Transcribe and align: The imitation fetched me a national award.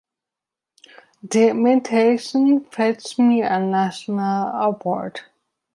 The 1.21 1.49
imitation 1.49 2.63
fetched 2.65 3.19
me 3.19 3.43
a 3.43 3.59
national 3.59 4.47
award. 4.47 5.19